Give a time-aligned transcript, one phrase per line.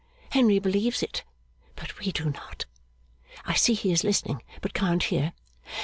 [0.31, 1.23] Henry believes it,
[1.75, 2.65] but we do not.
[3.45, 5.33] I see he is listening, but can't hear.